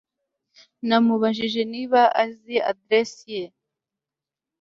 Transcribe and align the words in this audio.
Namubajije 0.87 1.61
niba 1.73 2.01
azi 2.23 2.55
aderesi 2.71 3.25
ye 3.35 3.43